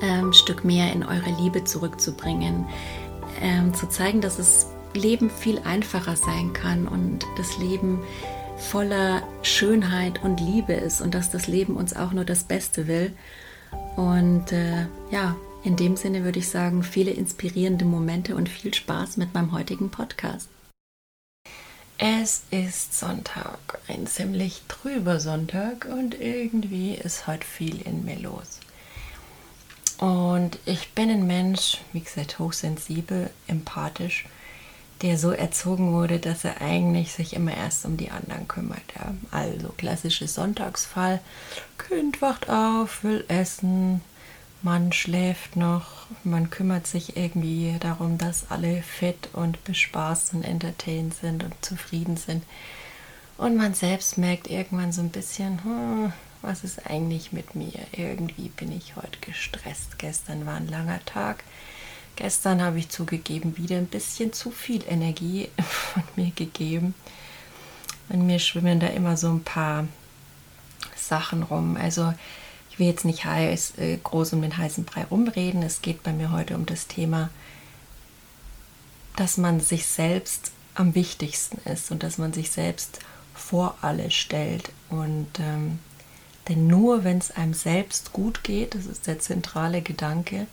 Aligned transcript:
ähm, 0.00 0.32
Stück 0.32 0.64
mehr 0.64 0.92
in 0.92 1.04
eure 1.04 1.30
Liebe 1.40 1.64
zurückzubringen, 1.64 2.66
ähm, 3.40 3.74
zu 3.74 3.88
zeigen, 3.88 4.20
dass 4.20 4.36
das 4.36 4.70
Leben 4.94 5.30
viel 5.30 5.58
einfacher 5.60 6.16
sein 6.16 6.52
kann 6.52 6.86
und 6.86 7.26
das 7.36 7.58
Leben 7.58 8.00
voller 8.56 9.22
Schönheit 9.42 10.22
und 10.22 10.40
Liebe 10.40 10.72
ist 10.72 11.00
und 11.00 11.14
dass 11.14 11.30
das 11.30 11.46
Leben 11.46 11.76
uns 11.76 11.94
auch 11.94 12.12
nur 12.12 12.24
das 12.24 12.44
Beste 12.44 12.86
will. 12.86 13.12
Und 13.96 14.52
äh, 14.52 14.86
ja, 15.10 15.36
in 15.64 15.76
dem 15.76 15.96
Sinne 15.96 16.24
würde 16.24 16.38
ich 16.38 16.48
sagen, 16.48 16.82
viele 16.82 17.10
inspirierende 17.10 17.84
Momente 17.84 18.36
und 18.36 18.48
viel 18.48 18.72
Spaß 18.72 19.16
mit 19.16 19.34
meinem 19.34 19.52
heutigen 19.52 19.90
Podcast. 19.90 20.48
Es 21.96 22.42
ist 22.50 22.98
Sonntag, 22.98 23.78
ein 23.88 24.06
ziemlich 24.06 24.62
trüber 24.68 25.20
Sonntag 25.20 25.86
und 25.90 26.20
irgendwie 26.20 26.94
ist 26.94 27.26
heute 27.26 27.46
viel 27.46 27.80
in 27.82 28.04
mir 28.04 28.18
los. 28.18 28.60
Und 29.98 30.58
ich 30.64 30.92
bin 30.92 31.10
ein 31.10 31.26
Mensch, 31.26 31.78
wie 31.92 32.00
gesagt, 32.00 32.38
hochsensibel, 32.38 33.30
empathisch, 33.46 34.26
der 35.02 35.18
so 35.18 35.30
erzogen 35.30 35.92
wurde, 35.92 36.18
dass 36.18 36.44
er 36.44 36.60
eigentlich 36.60 37.12
sich 37.12 37.34
immer 37.34 37.56
erst 37.56 37.84
um 37.84 37.96
die 37.96 38.10
anderen 38.10 38.48
kümmert. 38.48 38.82
Ja. 38.96 39.14
Also 39.30 39.68
klassisches 39.76 40.34
Sonntagsfall. 40.34 41.20
Kind 41.78 42.22
wacht 42.22 42.48
auf, 42.48 43.04
will 43.04 43.24
essen, 43.28 44.00
man 44.64 44.92
schläft 44.92 45.56
noch, 45.56 46.06
man 46.24 46.48
kümmert 46.48 46.86
sich 46.86 47.18
irgendwie 47.18 47.76
darum, 47.80 48.16
dass 48.16 48.50
alle 48.50 48.82
fit 48.82 49.28
und 49.34 49.62
bespaßt 49.64 50.32
und 50.32 50.42
entertained 50.42 51.14
sind 51.14 51.44
und 51.44 51.54
zufrieden 51.62 52.16
sind. 52.16 52.44
Und 53.36 53.56
man 53.56 53.74
selbst 53.74 54.16
merkt 54.16 54.48
irgendwann 54.48 54.90
so 54.90 55.02
ein 55.02 55.10
bisschen, 55.10 55.62
hm, 55.62 56.12
was 56.44 56.64
ist 56.64 56.86
eigentlich 56.86 57.32
mit 57.32 57.54
mir? 57.54 57.72
Irgendwie 57.92 58.48
bin 58.48 58.70
ich 58.70 58.96
heute 58.96 59.18
gestresst. 59.20 59.98
Gestern 59.98 60.46
war 60.46 60.54
ein 60.54 60.68
langer 60.68 61.04
Tag. 61.04 61.42
Gestern 62.16 62.62
habe 62.62 62.78
ich 62.78 62.90
zugegeben 62.90 63.56
wieder 63.56 63.76
ein 63.76 63.86
bisschen 63.86 64.32
zu 64.32 64.50
viel 64.50 64.84
Energie 64.88 65.48
von 65.62 66.02
mir 66.16 66.30
gegeben. 66.30 66.94
Und 68.08 68.26
mir 68.26 68.38
schwimmen 68.38 68.80
da 68.80 68.88
immer 68.88 69.16
so 69.16 69.30
ein 69.30 69.42
paar 69.42 69.88
Sachen 70.94 71.42
rum. 71.42 71.76
Also 71.76 72.12
ich 72.70 72.78
will 72.78 72.86
jetzt 72.86 73.04
nicht 73.04 73.24
heiß, 73.24 73.78
äh, 73.78 73.98
groß 74.02 74.34
um 74.34 74.42
den 74.42 74.56
heißen 74.56 74.84
Brei 74.84 75.04
rumreden. 75.04 75.62
Es 75.62 75.80
geht 75.80 76.02
bei 76.02 76.12
mir 76.12 76.30
heute 76.30 76.54
um 76.56 76.66
das 76.66 76.86
Thema, 76.86 77.30
dass 79.16 79.38
man 79.38 79.60
sich 79.60 79.86
selbst 79.86 80.52
am 80.74 80.94
wichtigsten 80.94 81.58
ist 81.68 81.90
und 81.90 82.02
dass 82.02 82.18
man 82.18 82.32
sich 82.32 82.50
selbst 82.50 82.98
vor 83.32 83.76
alle 83.80 84.10
stellt. 84.10 84.70
Und 84.90 85.28
ähm, 85.40 85.78
denn 86.48 86.66
nur 86.66 87.04
wenn 87.04 87.18
es 87.18 87.30
einem 87.30 87.54
selbst 87.54 88.12
gut 88.12 88.44
geht, 88.44 88.74
das 88.74 88.86
ist 88.86 89.06
der 89.06 89.18
zentrale 89.18 89.82
Gedanke, 89.82 90.46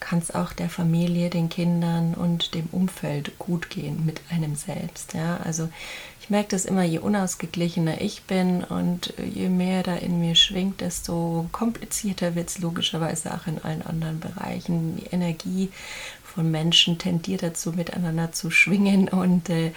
kann 0.00 0.18
es 0.18 0.34
auch 0.34 0.52
der 0.52 0.68
Familie, 0.68 1.30
den 1.30 1.48
Kindern 1.48 2.14
und 2.14 2.54
dem 2.54 2.68
Umfeld 2.70 3.38
gut 3.38 3.70
gehen 3.70 4.04
mit 4.04 4.20
einem 4.30 4.54
selbst. 4.54 5.14
Ja? 5.14 5.38
Also 5.38 5.68
ich 6.20 6.30
merke 6.30 6.50
das 6.50 6.64
immer, 6.64 6.82
je 6.82 6.98
unausgeglichener 6.98 8.00
ich 8.00 8.24
bin 8.24 8.62
und 8.62 9.14
je 9.32 9.48
mehr 9.48 9.82
da 9.82 9.94
in 9.94 10.20
mir 10.20 10.34
schwingt, 10.34 10.80
desto 10.80 11.46
komplizierter 11.52 12.34
wird 12.34 12.50
es 12.50 12.58
logischerweise 12.58 13.32
auch 13.34 13.46
in 13.46 13.58
allen 13.62 13.82
anderen 13.82 14.20
Bereichen. 14.20 14.96
Die 14.96 15.06
Energie 15.06 15.70
von 16.24 16.50
Menschen 16.50 16.98
tendiert 16.98 17.42
dazu, 17.42 17.72
miteinander 17.72 18.32
zu 18.32 18.50
schwingen 18.50 19.08
und 19.08 19.48
äh, 19.48 19.72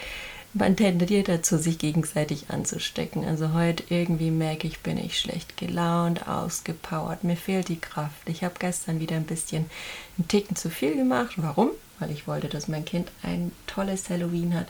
man 0.53 0.75
tendiert 0.75 1.27
dazu, 1.27 1.57
sich 1.57 1.77
gegenseitig 1.77 2.49
anzustecken. 2.49 3.23
Also 3.23 3.53
heute 3.53 3.83
irgendwie 3.89 4.31
merke 4.31 4.67
ich, 4.67 4.79
bin 4.79 4.97
ich 4.97 5.19
schlecht 5.19 5.57
gelaunt, 5.57 6.27
ausgepowert, 6.27 7.23
mir 7.23 7.37
fehlt 7.37 7.67
die 7.69 7.79
Kraft. 7.79 8.27
Ich 8.27 8.43
habe 8.43 8.55
gestern 8.57 8.99
wieder 8.99 9.15
ein 9.15 9.25
bisschen 9.25 9.69
einen 10.17 10.27
Ticken 10.27 10.55
zu 10.55 10.69
viel 10.69 10.95
gemacht. 10.95 11.33
Warum? 11.37 11.69
Weil 11.99 12.11
ich 12.11 12.27
wollte, 12.27 12.47
dass 12.47 12.67
mein 12.67 12.85
Kind 12.85 13.11
ein 13.21 13.51
tolles 13.67 14.09
Halloween 14.09 14.55
hat. 14.55 14.67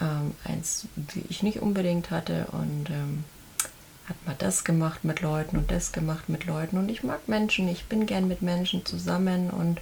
Ähm, 0.00 0.34
eins, 0.44 0.86
wie 0.94 1.24
ich 1.28 1.42
nicht 1.42 1.60
unbedingt 1.60 2.10
hatte. 2.10 2.46
Und 2.52 2.90
ähm, 2.90 3.24
hat 4.08 4.16
mal 4.26 4.36
das 4.38 4.64
gemacht 4.64 5.04
mit 5.04 5.20
Leuten 5.20 5.56
und 5.56 5.70
das 5.70 5.92
gemacht 5.92 6.28
mit 6.28 6.46
Leuten. 6.46 6.78
Und 6.78 6.90
ich 6.90 7.02
mag 7.02 7.28
Menschen, 7.28 7.68
ich 7.68 7.84
bin 7.84 8.06
gern 8.06 8.28
mit 8.28 8.42
Menschen 8.42 8.84
zusammen 8.84 9.50
und 9.50 9.80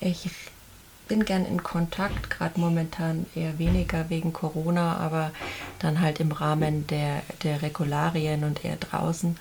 ich 0.00 0.30
bin 1.08 1.24
gern 1.24 1.44
in 1.44 1.62
Kontakt, 1.62 2.30
gerade 2.30 2.58
momentan 2.58 3.26
eher 3.34 3.58
weniger 3.58 4.08
wegen 4.10 4.32
Corona, 4.32 4.96
aber 4.96 5.30
dann 5.78 6.00
halt 6.00 6.20
im 6.20 6.32
Rahmen 6.32 6.86
der, 6.86 7.22
der 7.42 7.62
Regularien 7.62 8.44
und 8.44 8.64
eher 8.64 8.76
draußen. 8.76 9.36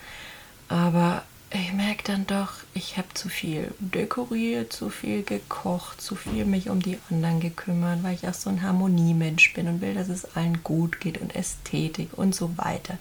Aber 0.69 1.23
ich 1.56 1.72
merke 1.72 2.03
dann 2.06 2.25
doch, 2.25 2.50
ich 2.73 2.97
habe 2.97 3.09
zu 3.13 3.29
viel 3.29 3.72
dekoriert, 3.78 4.73
zu 4.73 4.90
viel 4.90 5.22
gekocht, 5.22 6.02
zu 6.02 6.16
viel 6.16 6.46
mich 6.46 6.69
um 6.72 6.81
die 6.81 6.97
anderen 7.12 7.40
gekümmert, 7.40 8.02
weil 8.02 8.16
ich 8.16 8.28
auch 8.28 8.34
so 8.34 8.50
ein 8.50 8.63
Harmoniemensch 8.63 9.53
bin 9.53 9.68
und 9.68 9.79
will, 9.79 9.94
dass 9.94 10.09
es 10.09 10.35
allen 10.35 10.63
gut 10.63 11.00
geht 11.00 11.22
und 11.22 11.35
Ästhetik 11.35 12.09
und 12.18 12.34
so 12.34 12.57
weiter. 12.57 12.97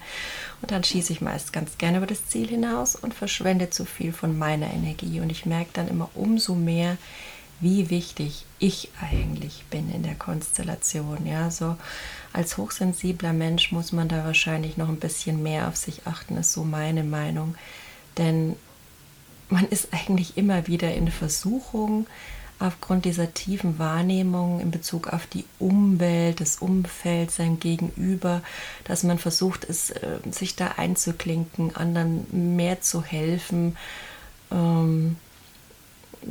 Und 0.61 0.69
dann 0.69 0.83
schieße 0.83 1.11
ich 1.13 1.21
meist 1.21 1.51
ganz 1.51 1.79
gerne 1.79 1.97
über 1.97 2.05
das 2.05 2.27
Ziel 2.27 2.47
hinaus 2.47 2.95
und 2.95 3.15
verschwende 3.15 3.71
zu 3.71 3.85
viel 3.85 4.13
von 4.13 4.37
meiner 4.37 4.71
Energie. 4.71 5.19
Und 5.19 5.31
ich 5.31 5.47
merke 5.47 5.71
dann 5.73 5.87
immer 5.87 6.09
umso 6.13 6.53
mehr, 6.53 6.97
wie 7.63 7.89
wichtig 7.89 8.45
ich 8.59 8.89
eigentlich 9.01 9.63
bin 9.69 9.91
in 9.91 10.03
der 10.03 10.15
Konstellation. 10.15 11.25
Ja, 11.25 11.49
so 11.49 11.75
als 12.31 12.57
hochsensibler 12.57 13.33
Mensch 13.33 13.71
muss 13.71 13.91
man 13.91 14.07
da 14.07 14.25
wahrscheinlich 14.25 14.77
noch 14.77 14.89
ein 14.89 14.99
bisschen 14.99 15.41
mehr 15.41 15.67
auf 15.67 15.75
sich 15.75 16.05
achten, 16.05 16.37
ist 16.37 16.53
so 16.53 16.63
meine 16.63 17.03
Meinung. 17.03 17.55
Denn 18.17 18.55
man 19.49 19.67
ist 19.69 19.89
eigentlich 19.91 20.37
immer 20.37 20.67
wieder 20.67 20.93
in 20.93 21.09
Versuchung, 21.09 22.07
aufgrund 22.59 23.05
dieser 23.05 23.33
tiefen 23.33 23.77
Wahrnehmung 23.77 24.59
in 24.59 24.71
Bezug 24.71 25.07
auf 25.07 25.27
die 25.27 25.45
Umwelt, 25.59 26.39
das 26.39 26.57
Umfeld, 26.57 27.31
sein 27.31 27.59
Gegenüber, 27.59 28.41
dass 28.85 29.03
man 29.03 29.19
versucht, 29.19 29.65
es, 29.65 29.89
äh, 29.89 30.19
sich 30.31 30.55
da 30.55 30.73
einzuklinken, 30.77 31.75
anderen 31.75 32.55
mehr 32.55 32.81
zu 32.81 33.03
helfen. 33.03 33.77
Ähm, 34.51 35.17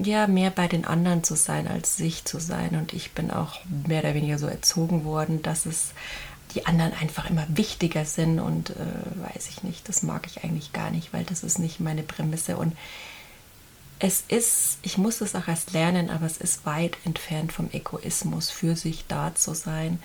ja, 0.03 0.27
mehr 0.27 0.51
bei 0.51 0.69
den 0.69 0.85
anderen 0.85 1.25
zu 1.25 1.35
sein, 1.35 1.69
als 1.69 1.97
sich 1.97 2.25
zu 2.25 2.39
sein. 2.39 2.77
Und 2.77 2.93
ich 2.93 3.13
bin 3.13 3.31
auch 3.31 3.61
mehr 3.87 4.01
oder 4.01 4.15
weniger 4.15 4.39
so 4.39 4.47
erzogen 4.47 5.05
worden, 5.05 5.43
dass 5.43 5.67
es 5.67 5.91
die 6.55 6.67
anderen 6.67 6.93
einfach 6.93 7.31
immer 7.31 7.47
wichtiger 7.49 8.05
sind 8.05 8.39
und 8.39 8.71
äh, 8.71 8.75
weiß 9.35 9.49
ich 9.49 9.63
nicht, 9.63 9.89
das 9.89 10.03
mag 10.03 10.27
ich 10.27 10.45
eigentlich 10.45 10.73
gar 10.73 10.91
nicht, 10.91 11.13
weil 11.13 11.25
das 11.25 11.43
ist 11.43 11.59
nicht 11.59 11.81
meine 11.81 12.03
Prämisse. 12.03 12.57
Und 12.57 12.77
es 13.99 14.25
ist, 14.29 14.79
ich 14.83 14.99
muss 14.99 15.21
es 15.21 15.35
auch 15.35 15.49
erst 15.49 15.73
lernen, 15.73 16.11
aber 16.11 16.27
es 16.27 16.37
ist 16.37 16.67
weit 16.67 16.97
entfernt 17.05 17.53
vom 17.53 17.71
Egoismus, 17.73 18.51
für 18.51 18.77
sich 18.77 19.05
da 19.07 19.35
zu 19.35 19.55
sein 19.55 19.99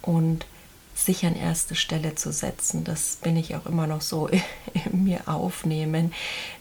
und 0.00 0.46
sich 0.94 1.24
an 1.24 1.34
erste 1.34 1.74
Stelle 1.74 2.14
zu 2.14 2.32
setzen. 2.32 2.84
Das 2.84 3.18
bin 3.22 3.36
ich 3.36 3.54
auch 3.56 3.66
immer 3.66 3.86
noch 3.86 4.00
so 4.00 4.28
in 4.84 5.04
mir 5.04 5.26
aufnehmen. 5.26 6.12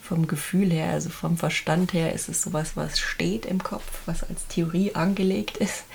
Vom 0.01 0.28
Gefühl 0.28 0.72
her, 0.72 0.92
also 0.92 1.10
vom 1.10 1.38
Verstand 1.38 1.94
her 1.94 2.13
ist 2.13 2.28
es 2.30 2.42
sowas, 2.42 2.72
was 2.75 3.00
steht 3.00 3.45
im 3.45 3.63
Kopf, 3.63 4.00
was 4.06 4.24
als 4.24 4.48
Theorie 4.48 4.95
angelegt 4.95 5.57
ist. 5.57 5.86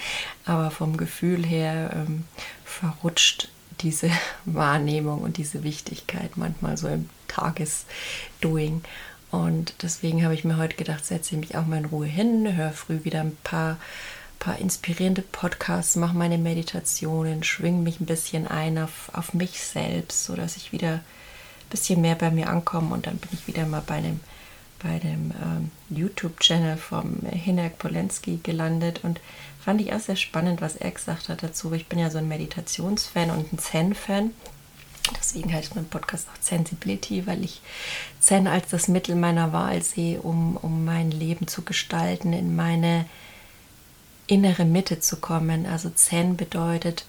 Aber 0.44 0.70
vom 0.70 0.96
Gefühl 0.96 1.44
her 1.44 1.90
ähm, 1.94 2.24
verrutscht 2.64 3.48
diese 3.80 4.10
Wahrnehmung 4.44 5.20
und 5.20 5.36
diese 5.36 5.62
Wichtigkeit 5.64 6.36
manchmal 6.36 6.76
so 6.76 6.88
im 6.88 7.10
Tagesdoing. 7.28 8.82
Und 9.30 9.74
deswegen 9.82 10.24
habe 10.24 10.34
ich 10.34 10.44
mir 10.44 10.56
heute 10.56 10.76
gedacht, 10.76 11.04
setze 11.04 11.34
ich 11.34 11.40
mich 11.40 11.56
auch 11.56 11.66
mal 11.66 11.78
in 11.78 11.84
Ruhe 11.86 12.06
hin, 12.06 12.56
höre 12.56 12.72
früh 12.72 13.04
wieder 13.04 13.20
ein 13.20 13.36
paar 13.42 13.76
paar 14.38 14.58
inspirierende 14.58 15.22
Podcasts, 15.22 15.96
mache 15.96 16.16
meine 16.16 16.38
Meditationen, 16.38 17.42
schwinge 17.42 17.82
mich 17.82 18.00
ein 18.00 18.06
bisschen 18.06 18.46
ein 18.46 18.78
auf, 18.78 19.10
auf 19.12 19.34
mich 19.34 19.60
selbst, 19.60 20.24
sodass 20.24 20.56
ich 20.56 20.72
wieder 20.72 20.94
ein 20.94 21.70
bisschen 21.70 22.00
mehr 22.00 22.14
bei 22.14 22.30
mir 22.30 22.48
ankomme 22.48 22.94
und 22.94 23.06
dann 23.06 23.16
bin 23.16 23.30
ich 23.32 23.46
wieder 23.46 23.66
mal 23.66 23.82
bei 23.86 24.00
dem, 24.00 24.20
bei 24.82 24.98
dem 24.98 25.32
ähm, 25.42 25.70
YouTube-Channel 25.90 26.76
vom 26.76 27.20
Hinak 27.30 27.78
Polenski 27.78 28.40
gelandet 28.42 29.00
und 29.02 29.20
fand 29.64 29.80
ich 29.80 29.92
auch 29.92 30.00
sehr 30.00 30.16
spannend, 30.16 30.60
was 30.60 30.76
er 30.76 30.90
gesagt 30.90 31.28
hat 31.28 31.42
dazu. 31.42 31.72
Ich 31.72 31.88
bin 31.88 31.98
ja 31.98 32.10
so 32.10 32.18
ein 32.18 32.28
Meditationsfan 32.28 33.30
und 33.30 33.52
ein 33.52 33.58
Zen-Fan. 33.58 34.30
Deswegen 35.18 35.52
heißt 35.52 35.74
mein 35.76 35.88
Podcast 35.88 36.28
auch 36.28 36.42
Sensibility, 36.42 37.26
weil 37.26 37.44
ich 37.44 37.60
Zen 38.20 38.46
als 38.46 38.68
das 38.70 38.88
Mittel 38.88 39.14
meiner 39.14 39.52
Wahl 39.52 39.82
sehe, 39.82 40.20
um, 40.20 40.56
um 40.56 40.84
mein 40.84 41.10
Leben 41.10 41.46
zu 41.46 41.62
gestalten, 41.62 42.32
in 42.32 42.56
meine 42.56 43.06
innere 44.26 44.64
Mitte 44.64 45.00
zu 45.00 45.16
kommen. 45.16 45.66
Also 45.66 45.90
Zen 45.90 46.36
bedeutet, 46.36 47.06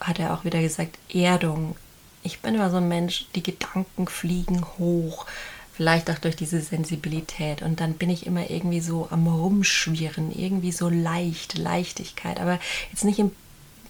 hat 0.00 0.18
er 0.18 0.34
auch 0.34 0.44
wieder 0.44 0.60
gesagt, 0.60 0.98
Erdung. 1.12 1.76
Ich 2.22 2.40
bin 2.40 2.54
immer 2.54 2.70
so 2.70 2.78
ein 2.78 2.88
Mensch, 2.88 3.26
die 3.34 3.42
Gedanken 3.42 4.06
fliegen 4.06 4.64
hoch, 4.78 5.26
vielleicht 5.72 6.10
auch 6.10 6.18
durch 6.18 6.36
diese 6.36 6.60
Sensibilität. 6.60 7.62
Und 7.62 7.80
dann 7.80 7.94
bin 7.94 8.10
ich 8.10 8.26
immer 8.26 8.50
irgendwie 8.50 8.80
so 8.80 9.08
am 9.10 9.26
Rumschwirren, 9.26 10.32
irgendwie 10.36 10.72
so 10.72 10.88
leicht, 10.88 11.56
Leichtigkeit. 11.56 12.40
Aber 12.40 12.58
jetzt 12.90 13.04
nicht 13.04 13.18
im 13.18 13.32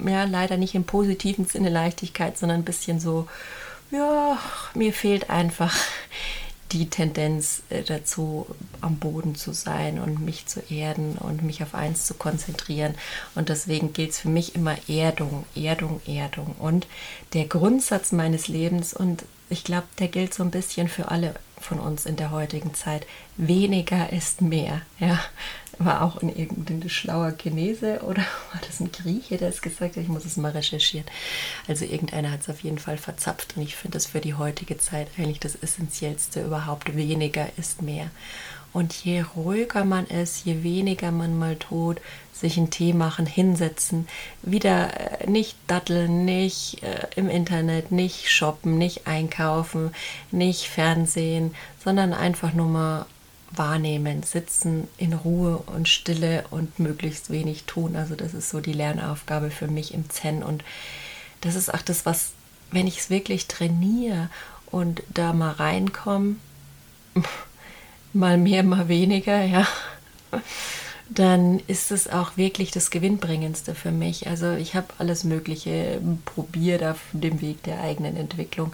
ja, 0.06 0.25
leider 0.25 0.56
nicht 0.56 0.75
im 0.75 0.85
positiven 0.85 1.44
Sinne 1.44 1.70
Leichtigkeit, 1.70 2.38
sondern 2.38 2.61
ein 2.61 2.65
bisschen 2.65 3.00
so, 3.00 3.26
ja, 3.91 4.38
mir 4.75 4.93
fehlt 4.93 5.31
einfach 5.31 5.75
die 6.73 6.91
Tendenz 6.91 7.62
äh, 7.70 7.82
dazu, 7.82 8.47
am 8.81 8.97
Boden 8.97 9.35
zu 9.35 9.53
sein 9.53 9.99
und 9.99 10.20
mich 10.25 10.47
zu 10.47 10.61
erden 10.70 11.17
und 11.19 11.43
mich 11.43 11.62
auf 11.62 11.75
eins 11.75 12.06
zu 12.06 12.15
konzentrieren. 12.15 12.94
Und 13.35 13.49
deswegen 13.49 13.93
gilt 13.93 14.11
es 14.11 14.20
für 14.20 14.29
mich 14.29 14.55
immer 14.55 14.76
Erdung, 14.88 15.44
Erdung, 15.55 16.00
Erdung. 16.06 16.55
Und 16.59 16.87
der 17.32 17.47
Grundsatz 17.47 18.12
meines 18.12 18.49
Lebens, 18.49 18.94
und 18.94 19.25
ich 19.50 19.65
glaube, 19.65 19.87
der 19.99 20.09
gilt 20.09 20.35
so 20.35 20.43
ein 20.43 20.50
bisschen 20.50 20.88
für 20.88 21.11
alle 21.11 21.35
von 21.61 21.81
uns 21.81 22.06
in 22.06 22.17
der 22.17 22.31
heutigen 22.31 22.75
Zeit, 22.75 23.06
weniger 23.37 24.12
ist 24.12 24.43
mehr. 24.43 24.82
Ja, 25.00 25.19
war 25.78 26.02
auch 26.02 26.16
in 26.22 26.34
irgendein 26.34 26.88
schlauer 26.88 27.32
Chinese 27.32 28.00
oder 28.02 28.22
war 28.52 28.60
das 28.66 28.80
ein 28.80 28.92
Grieche, 28.92 29.36
der 29.36 29.48
es 29.48 29.62
gesagt 29.62 29.96
hat? 29.96 30.02
Ich 30.02 30.08
muss 30.08 30.25
es 30.25 30.36
mal 30.36 30.52
recherchieren. 30.52 31.06
Also 31.66 31.84
irgendeiner 31.84 32.30
hat 32.32 32.40
es 32.40 32.48
auf 32.48 32.60
jeden 32.60 32.78
Fall 32.78 32.96
verzapft 32.96 33.56
und 33.56 33.62
ich 33.62 33.76
finde 33.76 33.96
das 33.96 34.06
für 34.06 34.20
die 34.20 34.34
heutige 34.34 34.78
Zeit 34.78 35.08
eigentlich 35.19 35.40
das 35.40 35.54
Essentiellste 35.56 36.44
überhaupt. 36.44 36.96
Weniger 36.96 37.48
ist 37.56 37.82
mehr. 37.82 38.10
Und 38.72 38.92
je 38.92 39.25
ruhiger 39.34 39.84
man 39.84 40.06
ist, 40.06 40.44
je 40.44 40.62
weniger 40.62 41.10
man 41.10 41.38
mal 41.38 41.56
tut, 41.56 42.00
sich 42.32 42.58
einen 42.58 42.70
Tee 42.70 42.92
machen, 42.92 43.26
hinsetzen, 43.26 44.06
wieder 44.42 45.22
äh, 45.22 45.28
nicht 45.28 45.56
datteln, 45.66 46.24
nicht 46.24 46.82
äh, 46.82 47.06
im 47.16 47.28
Internet, 47.28 47.90
nicht 47.90 48.31
shoppen, 48.31 48.78
nicht 48.78 49.06
einkaufen, 49.06 49.94
nicht 50.31 50.69
Fernsehen, 50.69 51.54
sondern 51.82 52.12
einfach 52.12 52.52
nur 52.52 52.66
mal 52.66 53.06
wahrnehmen, 53.50 54.22
sitzen 54.22 54.88
in 54.98 55.12
Ruhe 55.12 55.58
und 55.58 55.88
Stille 55.88 56.44
und 56.50 56.78
möglichst 56.78 57.30
wenig 57.30 57.64
tun. 57.64 57.96
Also 57.96 58.14
das 58.14 58.34
ist 58.34 58.50
so 58.50 58.60
die 58.60 58.72
Lernaufgabe 58.72 59.50
für 59.50 59.68
mich 59.68 59.94
im 59.94 60.08
Zen. 60.10 60.42
Und 60.42 60.64
das 61.40 61.54
ist 61.54 61.72
auch 61.72 61.82
das, 61.82 62.06
was, 62.06 62.32
wenn 62.70 62.86
ich 62.86 62.98
es 62.98 63.10
wirklich 63.10 63.46
trainiere 63.48 64.28
und 64.66 65.02
da 65.08 65.32
mal 65.32 65.52
reinkomme, 65.52 66.36
mal 68.12 68.36
mehr, 68.36 68.62
mal 68.62 68.88
weniger, 68.88 69.42
ja, 69.44 69.66
dann 71.10 71.60
ist 71.68 71.90
es 71.90 72.08
auch 72.08 72.36
wirklich 72.36 72.70
das 72.70 72.90
Gewinnbringendste 72.90 73.74
für 73.74 73.90
mich. 73.90 74.26
Also 74.26 74.52
ich 74.52 74.74
habe 74.74 74.88
alles 74.98 75.24
Mögliche 75.24 76.00
probiert 76.26 76.82
auf 76.82 77.00
dem 77.12 77.40
Weg 77.40 77.62
der 77.62 77.80
eigenen 77.80 78.16
Entwicklung 78.16 78.72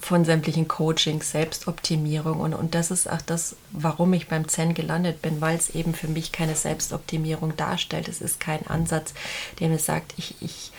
von 0.00 0.24
sämtlichen 0.24 0.68
Coachings, 0.68 1.30
Selbstoptimierung 1.30 2.40
und, 2.40 2.54
und 2.54 2.74
das 2.74 2.90
ist 2.90 3.10
auch 3.10 3.22
das, 3.22 3.56
warum 3.72 4.12
ich 4.12 4.28
beim 4.28 4.48
Zen 4.48 4.74
gelandet 4.74 5.22
bin, 5.22 5.40
weil 5.40 5.56
es 5.56 5.70
eben 5.70 5.94
für 5.94 6.08
mich 6.08 6.32
keine 6.32 6.54
Selbstoptimierung 6.54 7.56
darstellt. 7.56 8.08
Es 8.08 8.20
ist 8.20 8.40
kein 8.40 8.66
Ansatz, 8.66 9.14
der 9.58 9.68
mir 9.68 9.78
sagt, 9.78 10.14
ich, 10.16 10.36
ich, 10.40 10.72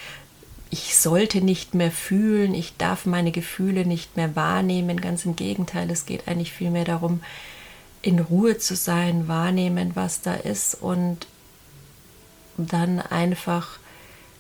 ich 0.70 0.98
sollte 0.98 1.42
nicht 1.42 1.74
mehr 1.74 1.92
fühlen, 1.92 2.54
ich 2.54 2.78
darf 2.78 3.06
meine 3.06 3.32
Gefühle 3.32 3.86
nicht 3.86 4.18
mehr 4.18 4.36
wahrnehmen. 4.36 5.02
Ganz 5.02 5.26
im 5.26 5.36
Gegenteil, 5.36 5.90
es 5.90 6.06
geht 6.06 6.28
eigentlich 6.28 6.54
vielmehr 6.54 6.86
darum, 6.86 7.22
in 8.02 8.20
Ruhe 8.20 8.58
zu 8.58 8.76
sein, 8.76 9.28
wahrnehmen, 9.28 9.92
was 9.96 10.22
da 10.22 10.34
ist 10.34 10.76
und 10.76 11.28
dann 12.58 13.00
einfach 13.00 13.80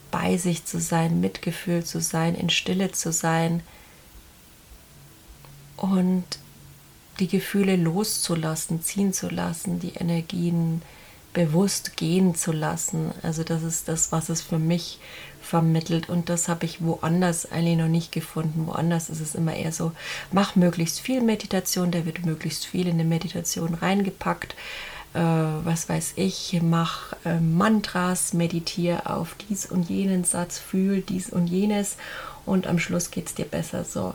bei 0.09 0.37
sich 0.37 0.65
zu 0.65 0.79
sein, 0.79 1.21
Mitgefühl 1.21 1.83
zu 1.83 2.01
sein, 2.01 2.35
in 2.35 2.49
Stille 2.49 2.91
zu 2.91 3.11
sein 3.11 3.61
und 5.81 6.23
die 7.19 7.27
Gefühle 7.27 7.75
loszulassen, 7.75 8.83
ziehen 8.83 9.13
zu 9.13 9.29
lassen, 9.29 9.79
die 9.79 9.95
Energien 9.95 10.81
bewusst 11.33 11.97
gehen 11.97 12.35
zu 12.35 12.51
lassen. 12.51 13.11
Also 13.23 13.43
das 13.43 13.63
ist 13.63 13.87
das, 13.87 14.11
was 14.11 14.29
es 14.29 14.41
für 14.41 14.59
mich 14.59 14.99
vermittelt 15.41 16.07
und 16.07 16.29
das 16.29 16.47
habe 16.47 16.65
ich 16.65 16.83
woanders 16.83 17.51
eigentlich 17.51 17.77
noch 17.77 17.87
nicht 17.87 18.11
gefunden. 18.11 18.67
Woanders 18.67 19.09
ist 19.09 19.21
es 19.21 19.33
immer 19.33 19.55
eher 19.55 19.71
so, 19.71 19.91
mach 20.31 20.55
möglichst 20.55 20.99
viel 20.99 21.21
Meditation, 21.21 21.89
da 21.89 22.05
wird 22.05 22.25
möglichst 22.25 22.65
viel 22.65 22.87
in 22.87 22.93
eine 22.93 23.05
Meditation 23.05 23.73
reingepackt. 23.73 24.55
Äh, 25.13 25.19
was 25.19 25.89
weiß 25.89 26.13
ich, 26.17 26.59
mach 26.61 27.13
äh, 27.25 27.39
Mantras, 27.39 28.33
meditiere 28.33 29.09
auf 29.09 29.35
dies 29.49 29.65
und 29.65 29.89
jenen 29.89 30.25
Satz, 30.25 30.59
fühl 30.59 31.01
dies 31.01 31.29
und 31.31 31.47
jenes 31.47 31.97
und 32.45 32.67
am 32.67 32.77
Schluss 32.77 33.09
geht 33.09 33.27
es 33.27 33.33
dir 33.33 33.45
besser. 33.45 33.83
So, 33.83 34.13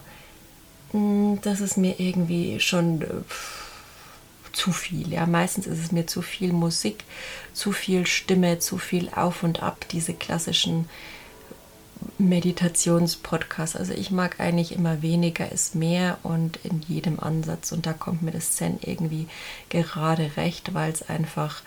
das 0.92 1.60
ist 1.60 1.76
mir 1.76 1.98
irgendwie 1.98 2.60
schon 2.60 3.02
äh, 3.02 3.06
zu 4.52 4.72
viel. 4.72 5.12
Ja, 5.12 5.26
meistens 5.26 5.66
ist 5.66 5.78
es 5.78 5.92
mir 5.92 6.06
zu 6.06 6.22
viel 6.22 6.52
Musik, 6.52 7.04
zu 7.52 7.72
viel 7.72 8.06
Stimme, 8.06 8.58
zu 8.58 8.78
viel 8.78 9.10
Auf 9.14 9.42
und 9.42 9.62
Ab, 9.62 9.86
diese 9.90 10.14
klassischen 10.14 10.88
Meditationspodcasts. 12.18 13.76
Also 13.76 13.92
ich 13.92 14.10
mag 14.10 14.40
eigentlich 14.40 14.72
immer 14.72 15.02
weniger 15.02 15.50
ist 15.50 15.74
mehr 15.74 16.18
und 16.22 16.58
in 16.64 16.82
jedem 16.88 17.20
Ansatz. 17.20 17.72
Und 17.72 17.86
da 17.86 17.92
kommt 17.92 18.22
mir 18.22 18.32
das 18.32 18.52
Zen 18.52 18.78
irgendwie 18.80 19.28
gerade 19.68 20.32
recht, 20.36 20.74
weil 20.74 20.92
es 20.92 21.08
einfach 21.08 21.62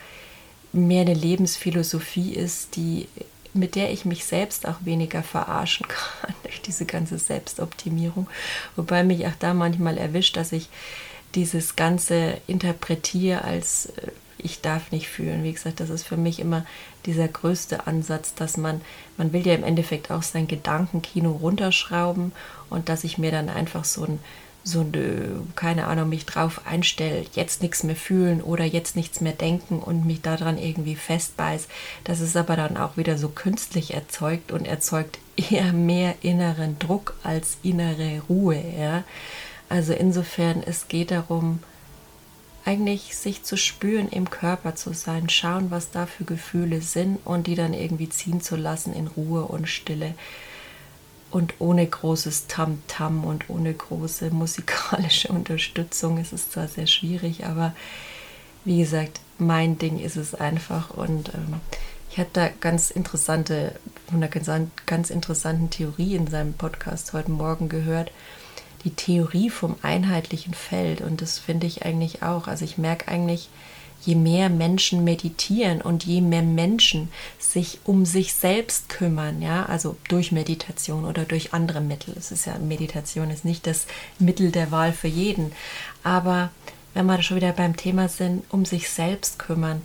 mehr 0.72 1.02
eine 1.02 1.14
Lebensphilosophie 1.14 2.34
ist, 2.34 2.76
die 2.76 3.08
mit 3.54 3.76
der 3.76 3.92
ich 3.92 4.06
mich 4.06 4.26
selbst 4.26 4.68
auch 4.68 4.78
weniger 4.82 5.24
verarschen 5.24 5.88
kann 5.90 6.34
durch 6.44 6.62
diese 6.62 6.86
ganze 6.86 7.18
Selbstoptimierung. 7.18 8.28
Wobei 8.76 9.04
mich 9.04 9.26
auch 9.28 9.36
da 9.40 9.54
manchmal 9.54 9.98
erwischt, 9.98 10.38
dass 10.38 10.52
ich 10.52 10.70
dieses 11.36 11.76
Ganze 11.76 12.38
interpretiere 12.48 13.44
als 13.44 13.88
äh, 13.88 14.12
ich 14.42 14.62
darf 14.62 14.92
nicht 14.92 15.10
fühlen. 15.10 15.44
Wie 15.44 15.52
gesagt, 15.52 15.80
das 15.82 15.90
ist 15.90 16.04
für 16.04 16.18
mich 16.18 16.40
immer 16.40 16.66
dieser 17.06 17.28
größte 17.28 17.88
Ansatz, 17.88 18.34
dass 18.34 18.56
man, 18.56 18.82
man 19.18 19.34
will 19.34 19.46
ja 19.46 19.54
im 19.54 19.64
Endeffekt 19.64 20.12
auch 20.12 20.24
sein 20.24 20.48
Gedankenkino 20.48 21.32
runterschrauben 21.32 22.32
und 22.70 22.88
dass 22.88 23.04
ich 23.04 23.18
mir 23.18 23.32
dann 23.32 23.50
einfach 23.50 23.84
so 23.84 24.06
ein 24.06 24.20
so 24.64 24.82
eine, 24.82 25.42
keine 25.56 25.88
Ahnung, 25.88 26.10
mich 26.10 26.26
drauf 26.26 26.62
einstellt, 26.66 27.32
jetzt 27.34 27.62
nichts 27.62 27.84
mehr 27.84 27.96
fühlen 27.96 28.42
oder 28.42 28.66
jetzt 28.66 28.96
nichts 28.96 29.22
mehr 29.22 29.34
denken 29.34 29.80
und 29.80 30.06
mich 30.06 30.22
daran 30.22 30.58
irgendwie 30.58 30.96
festbeißt. 30.96 31.68
Das 32.04 32.20
ist 32.20 32.36
aber 32.36 32.56
dann 32.56 32.78
auch 32.78 32.98
wieder 32.98 33.18
so 33.18 33.30
künstlich 33.30 33.94
erzeugt 33.94 34.52
und 34.52 34.68
erzeugt 34.68 35.20
eher 35.38 35.74
mehr 35.74 36.16
inneren 36.22 36.78
Druck 36.80 37.16
als 37.24 37.58
innere 37.64 38.22
Ruhe. 38.30 38.62
Ja? 38.78 39.04
Also 39.70 39.94
insofern, 39.94 40.62
es 40.66 40.88
geht 40.88 41.12
darum, 41.12 41.60
eigentlich 42.66 43.16
sich 43.16 43.44
zu 43.44 43.56
spüren, 43.58 44.10
im 44.10 44.30
Körper 44.30 44.76
zu 44.76 44.94
sein, 44.94 45.30
schauen, 45.30 45.72
was 45.72 45.92
da 45.92 46.06
für 46.06 46.26
Gefühle 46.26 46.82
sind 46.82 47.18
und 47.26 47.48
die 47.48 47.56
dann 47.56 47.74
irgendwie 47.74 48.10
ziehen 48.10 48.42
zu 48.42 48.56
lassen 48.58 48.94
in 48.94 49.08
Ruhe 49.08 49.44
und 49.44 49.68
Stille 49.68 50.14
und 51.32 51.56
ohne 51.60 51.86
großes 51.86 52.48
Tamtam 52.48 53.22
-Tam 53.22 53.24
und 53.24 53.50
ohne 53.50 53.74
große 53.74 54.32
musikalische 54.32 55.28
Unterstützung. 55.30 56.18
Es 56.18 56.34
ist 56.34 56.52
zwar 56.52 56.68
sehr 56.68 56.88
schwierig, 56.88 57.46
aber 57.46 57.74
wie 58.66 58.80
gesagt, 58.80 59.20
mein 59.38 59.78
Ding 59.78 60.00
ist 60.00 60.18
es 60.18 60.36
einfach 60.36 60.92
und 60.92 61.34
ähm, 61.34 61.62
ich 62.12 62.18
hatte 62.18 62.32
da 62.34 62.50
ganz 62.60 62.90
interessante, 62.90 63.80
von 64.08 64.24
einer 64.24 64.30
ganz 64.86 65.10
interessanten 65.10 65.70
Theorie 65.70 66.16
in 66.16 66.28
seinem 66.28 66.54
Podcast 66.54 67.14
heute 67.14 67.32
Morgen 67.32 67.70
gehört. 67.70 68.12
Die 68.84 68.92
Theorie 68.92 69.50
vom 69.50 69.76
einheitlichen 69.82 70.54
Feld 70.54 71.02
und 71.02 71.22
das 71.22 71.38
finde 71.38 71.68
ich 71.68 71.86
eigentlich 71.86 72.24
auch. 72.24 72.48
Also 72.48 72.66
ich 72.66 72.78
merke 72.78 73.08
eigentlich, 73.10 73.50
je 74.02 74.16
mehr 74.16 74.50
Menschen 74.50 75.04
meditieren 75.04 75.82
und 75.82 76.04
je 76.04 76.22
mehr 76.22 76.42
Menschen 76.42 77.10
sich 77.38 77.80
um 77.84 78.06
sich 78.06 78.34
selbst 78.34 78.90
kümmern, 78.90 79.42
ja, 79.42 79.66
also 79.66 79.96
durch 80.08 80.32
Meditation 80.32 81.06
oder 81.06 81.26
durch 81.26 81.54
andere 81.54 81.82
Mittel. 81.82 82.14
Es 82.18 82.32
ist 82.32 82.46
ja 82.46 82.58
Meditation 82.60 83.30
ist 83.30 83.46
nicht 83.46 83.68
das 83.68 83.86
Mittel 84.20 84.52
der 84.52 84.72
Wahl 84.72 84.94
für 84.94 85.08
jeden, 85.08 85.52
aber 86.04 86.52
wenn 86.94 87.06
wir 87.06 87.22
schon 87.22 87.38
wieder 87.38 87.52
beim 87.54 87.76
Thema 87.78 88.10
sind, 88.10 88.44
um 88.50 88.66
sich 88.66 88.90
selbst 88.90 89.40
kümmern, 89.40 89.82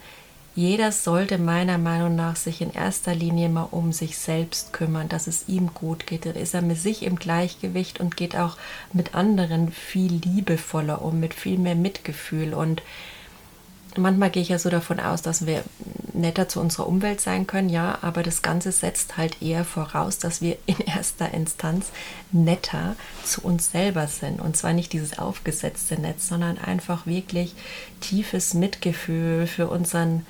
jeder 0.56 0.92
sollte 0.92 1.36
meiner 1.36 1.78
Meinung 1.78 2.14
nach 2.14 2.36
sich 2.36 2.60
in 2.60 2.72
erster 2.72 3.12
Linie 3.12 3.48
mal 3.48 3.66
um 3.72 3.92
sich 3.92 4.16
selbst 4.16 4.72
kümmern, 4.72 5.08
dass 5.08 5.26
es 5.26 5.48
ihm 5.48 5.74
gut 5.74 6.06
geht. 6.06 6.26
Dann 6.26 6.36
ist 6.36 6.54
er 6.54 6.62
mit 6.62 6.78
sich 6.78 7.02
im 7.02 7.16
Gleichgewicht 7.16 7.98
und 7.98 8.16
geht 8.16 8.36
auch 8.36 8.56
mit 8.92 9.16
anderen 9.16 9.72
viel 9.72 10.20
liebevoller 10.24 11.02
um, 11.02 11.18
mit 11.18 11.34
viel 11.34 11.58
mehr 11.58 11.74
Mitgefühl. 11.74 12.54
Und 12.54 12.82
manchmal 13.98 14.30
gehe 14.30 14.42
ich 14.42 14.48
ja 14.48 14.58
so 14.58 14.70
davon 14.70 15.00
aus, 15.00 15.22
dass 15.22 15.46
wir 15.46 15.62
netter 16.14 16.48
zu 16.48 16.60
unserer 16.60 16.86
Umwelt 16.86 17.20
sein 17.20 17.46
können, 17.46 17.68
ja, 17.68 17.98
aber 18.02 18.22
das 18.22 18.42
Ganze 18.42 18.72
setzt 18.72 19.16
halt 19.16 19.42
eher 19.42 19.64
voraus, 19.64 20.18
dass 20.18 20.40
wir 20.40 20.56
in 20.66 20.78
erster 20.86 21.32
Instanz 21.32 21.86
netter 22.32 22.96
zu 23.24 23.42
uns 23.42 23.70
selber 23.70 24.06
sind. 24.06 24.40
Und 24.40 24.56
zwar 24.56 24.72
nicht 24.72 24.92
dieses 24.92 25.18
aufgesetzte 25.18 26.00
Netz, 26.00 26.28
sondern 26.28 26.58
einfach 26.58 27.06
wirklich 27.06 27.54
tiefes 28.00 28.54
Mitgefühl 28.54 29.46
für 29.46 29.68
unseren 29.68 30.24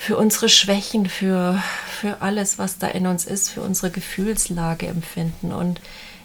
für 0.00 0.16
unsere 0.16 0.48
Schwächen, 0.48 1.08
für, 1.08 1.60
für 2.00 2.22
alles, 2.22 2.56
was 2.56 2.78
da 2.78 2.86
in 2.86 3.08
uns 3.08 3.26
ist, 3.26 3.48
für 3.48 3.62
unsere 3.62 3.90
Gefühlslage 3.90 4.86
empfinden. 4.86 5.50
Und 5.50 5.80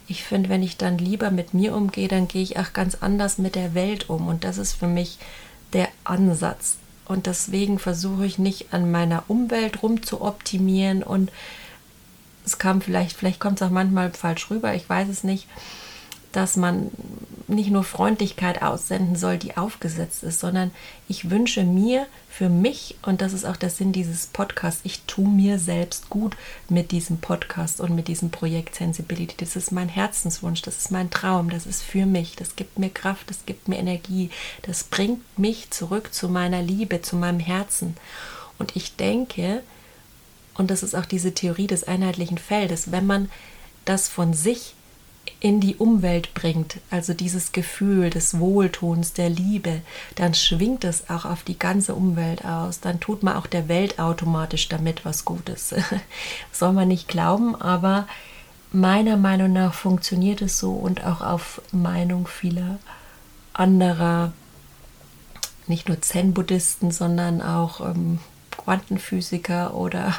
ich 0.08 0.24
finde, 0.24 0.50
wenn 0.50 0.62
ich 0.62 0.78
dann 0.78 1.00
lieber 1.00 1.32
mit 1.32 1.56
mir 1.56 1.76
umgehe, 1.76 2.08
dann 2.08 2.28
gehe 2.28 2.44
ich 2.44 2.60
auch 2.60 2.74
ganz 2.74 2.98
anders 3.02 3.40
mit 3.40 3.56
der 3.56 3.74
Welt 3.74 4.12
um. 4.12 4.28
Und 4.28 4.44
das 4.44 4.60
ist 4.60 4.74
für 4.74 4.88
mich 4.88 5.18
der 5.74 5.90
Ansatz. 6.04 6.78
Und 7.06 7.26
deswegen 7.26 7.80
versuche 7.80 8.26
ich 8.26 8.40
nicht 8.40 8.74
an 8.74 8.90
meiner 8.90 9.24
Umwelt 9.28 9.84
rum 9.84 10.04
zu 10.04 10.22
optimieren 10.22 11.04
und 11.04 11.32
es 12.46 12.58
kam 12.58 12.82
vielleicht, 12.82 13.18
vielleicht 13.18 13.40
kommt 13.40 13.62
es 13.62 13.68
auch 13.68 13.72
manchmal 13.72 14.12
falsch 14.12 14.50
rüber, 14.50 14.74
ich 14.74 14.88
weiß 14.88 15.10
es 15.10 15.24
nicht, 15.24 15.48
dass 16.34 16.58
man 16.58 16.92
nicht 17.48 17.70
nur 17.70 17.84
Freundlichkeit 17.84 18.62
aussenden 18.62 19.16
soll, 19.16 19.38
die 19.38 19.58
aufgesetzt 19.58 20.24
ist, 20.24 20.40
sondern 20.40 20.72
ich 21.08 21.30
wünsche 21.30 21.64
mir 21.64 22.08
für 22.30 22.50
mich, 22.50 22.96
und 23.04 23.22
das 23.22 23.34
ist 23.34 23.46
auch 23.46 23.58
der 23.58 23.70
Sinn 23.70 23.92
dieses 23.92 24.28
Podcasts, 24.28 24.82
ich 24.84 25.04
tue 25.04 25.28
mir 25.28 25.60
selbst 25.60 26.10
gut 26.10 26.36
mit 26.70 26.92
diesem 26.92 27.20
Podcast 27.20 27.80
und 27.80 27.94
mit 27.96 28.08
diesem 28.08 28.32
Projekt 28.32 28.76
Sensibility. 28.76 29.36
Das 29.38 29.56
ist 29.56 29.72
mein 29.72 29.90
Herzenswunsch, 29.90 30.62
das 30.62 30.78
ist 30.78 30.92
mein 30.92 31.12
Traum, 31.12 31.50
das 31.50 31.66
ist 31.66 31.84
für 31.84 32.06
mich, 32.06 32.36
das 32.36 32.56
gibt 32.56 32.80
mir 32.80 32.90
Kraft, 32.90 33.30
das 33.30 33.46
gibt 33.46 33.68
mir 33.68 33.78
Energie, 33.78 34.30
das 34.64 34.84
bringt 34.84 35.22
mich 35.38 35.70
zurück 35.70 36.14
zu 36.14 36.30
meiner 36.30 36.62
Liebe, 36.62 37.02
zu 37.02 37.16
meinem 37.16 37.40
Herzen. 37.40 37.96
Und 38.58 38.76
ich 38.76 38.96
denke, 38.96 39.62
und 40.56 40.72
das 40.72 40.84
ist 40.84 40.96
auch 40.96 41.06
diese 41.06 41.34
Theorie 41.34 41.68
des 41.68 41.84
einheitlichen 41.84 42.38
Feldes, 42.38 42.92
wenn 42.92 43.06
man 43.06 43.30
das 43.86 44.08
von 44.08 44.34
sich 44.34 44.76
in 45.40 45.60
die 45.60 45.76
Umwelt 45.76 46.34
bringt, 46.34 46.78
also 46.90 47.14
dieses 47.14 47.52
Gefühl 47.52 48.10
des 48.10 48.40
Wohltuns, 48.40 49.14
der 49.14 49.30
Liebe, 49.30 49.82
dann 50.16 50.34
schwingt 50.34 50.84
es 50.84 51.10
auch 51.10 51.26
auf 51.26 51.44
die 51.44 51.60
ganze 51.60 51.96
Umwelt 51.96 52.46
aus. 52.46 52.80
Dann 52.80 53.00
tut 53.00 53.24
man 53.24 53.36
auch 53.36 53.48
der 53.48 53.68
Welt 53.68 54.00
automatisch 54.00 54.70
damit 54.70 55.04
was 55.06 55.26
Gutes. 55.26 55.76
Soll 56.52 56.74
man 56.74 56.88
nicht 56.88 57.08
glauben, 57.08 57.56
aber 57.56 58.08
meiner 58.72 59.18
Meinung 59.18 59.54
nach 59.54 59.74
funktioniert 59.74 60.42
es 60.42 60.60
so 60.60 60.72
und 60.72 61.04
auch 61.04 61.22
auf 61.22 61.62
Meinung 61.72 62.28
vieler 62.28 62.80
anderer, 63.54 64.34
nicht 65.68 65.88
nur 65.88 66.02
Zen-Buddhisten, 66.02 66.92
sondern 66.92 67.42
auch 67.42 67.82
ähm, 67.82 68.20
Quantenphysiker 68.52 69.76
oder 69.76 70.16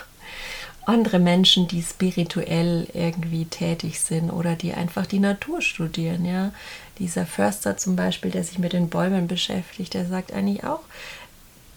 andere 0.86 1.18
Menschen, 1.18 1.68
die 1.68 1.82
spirituell 1.82 2.86
irgendwie 2.92 3.44
tätig 3.46 4.00
sind 4.00 4.30
oder 4.30 4.54
die 4.54 4.74
einfach 4.74 5.06
die 5.06 5.18
Natur 5.18 5.62
studieren. 5.62 6.24
Ja, 6.24 6.52
dieser 6.98 7.26
Förster 7.26 7.76
zum 7.76 7.96
Beispiel, 7.96 8.30
der 8.30 8.44
sich 8.44 8.58
mit 8.58 8.72
den 8.72 8.88
Bäumen 8.88 9.26
beschäftigt, 9.26 9.94
der 9.94 10.06
sagt 10.06 10.32
eigentlich 10.32 10.64
auch, 10.64 10.80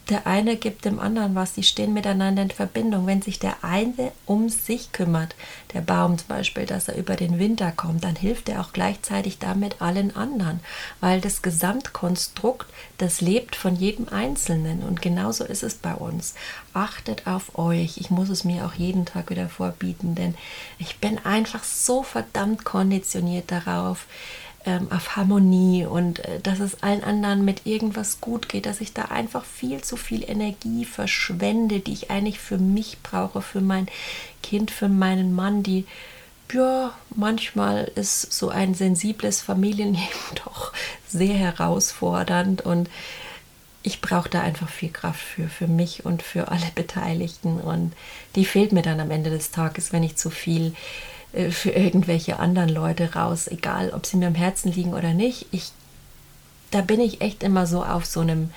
der 0.09 0.25
eine 0.25 0.55
gibt 0.55 0.85
dem 0.85 0.99
anderen 0.99 1.35
was, 1.35 1.53
die 1.53 1.63
stehen 1.63 1.93
miteinander 1.93 2.41
in 2.41 2.51
Verbindung. 2.51 3.07
Wenn 3.07 3.21
sich 3.21 3.39
der 3.39 3.63
eine 3.63 4.11
um 4.25 4.49
sich 4.49 4.91
kümmert, 4.91 5.35
der 5.73 5.81
Baum 5.81 6.17
zum 6.17 6.27
Beispiel, 6.29 6.65
dass 6.65 6.87
er 6.87 6.95
über 6.95 7.15
den 7.15 7.39
Winter 7.39 7.71
kommt, 7.71 8.03
dann 8.03 8.15
hilft 8.15 8.47
er 8.49 8.61
auch 8.61 8.71
gleichzeitig 8.73 9.39
damit 9.39 9.81
allen 9.81 10.15
anderen, 10.15 10.61
weil 11.01 11.19
das 11.19 11.41
Gesamtkonstrukt, 11.41 12.67
das 12.97 13.21
lebt 13.21 13.55
von 13.55 13.75
jedem 13.75 14.07
Einzelnen 14.09 14.81
und 14.83 15.01
genauso 15.01 15.43
ist 15.43 15.63
es 15.63 15.75
bei 15.75 15.93
uns. 15.93 16.35
Achtet 16.73 17.27
auf 17.27 17.57
euch, 17.57 17.97
ich 17.97 18.09
muss 18.09 18.29
es 18.29 18.43
mir 18.43 18.65
auch 18.65 18.73
jeden 18.73 19.05
Tag 19.05 19.29
wieder 19.29 19.49
vorbieten, 19.49 20.15
denn 20.15 20.35
ich 20.79 20.97
bin 20.99 21.19
einfach 21.25 21.63
so 21.63 22.03
verdammt 22.03 22.63
konditioniert 22.63 23.51
darauf, 23.51 24.05
ähm, 24.67 24.91
auf 24.91 25.15
Harmonie 25.15 25.85
und 25.85 26.19
äh, 26.19 26.41
dass 26.41 26.59
es 26.59 26.83
allen 26.83 27.03
anderen 27.03 27.45
mit 27.45 27.65
irgendwas 27.65 28.19
gut 28.19 28.49
geht, 28.49 28.65
dass 28.65 28.81
ich 28.81 28.93
da 28.93 29.05
einfach 29.05 29.45
viel 29.45 29.81
zu 29.81 29.95
viel 29.95 30.29
Energie 30.29 30.83
verschwende, 30.83 31.79
die 31.79 31.93
ich 31.93 32.11
eigentlich 32.11 32.39
für 32.39 32.57
mich 32.57 32.97
brauche, 33.01 33.41
für 33.41 33.61
mein 33.61 33.87
Kind, 34.43 34.69
für 34.69 34.89
meinen 34.89 35.33
Mann, 35.33 35.63
die 35.63 35.85
ja, 36.53 36.93
manchmal 37.15 37.91
ist 37.95 38.31
so 38.31 38.49
ein 38.49 38.73
sensibles 38.73 39.41
Familienleben 39.41 40.07
doch 40.45 40.73
sehr 41.07 41.33
herausfordernd 41.33 42.61
und 42.61 42.89
ich 43.83 44.01
brauche 44.01 44.27
da 44.27 44.41
einfach 44.41 44.69
viel 44.69 44.89
Kraft 44.89 45.21
für, 45.21 45.47
für 45.47 45.67
mich 45.67 46.03
und 46.05 46.21
für 46.21 46.49
alle 46.49 46.71
Beteiligten 46.75 47.61
und 47.61 47.93
die 48.35 48.43
fehlt 48.43 48.73
mir 48.73 48.81
dann 48.81 48.99
am 48.99 49.11
Ende 49.11 49.29
des 49.29 49.51
Tages, 49.51 49.93
wenn 49.93 50.03
ich 50.03 50.17
zu 50.17 50.29
viel 50.29 50.73
für 51.51 51.71
irgendwelche 51.71 52.39
anderen 52.39 52.69
Leute 52.69 53.13
raus, 53.13 53.47
egal 53.47 53.91
ob 53.91 54.05
sie 54.05 54.17
mir 54.17 54.27
am 54.27 54.35
Herzen 54.35 54.71
liegen 54.71 54.93
oder 54.93 55.13
nicht. 55.13 55.47
Ich, 55.51 55.71
da 56.71 56.81
bin 56.81 56.99
ich 56.99 57.21
echt 57.21 57.43
immer 57.43 57.67
so 57.67 57.83
auf 57.83 58.05
so 58.05 58.21
einem 58.21 58.51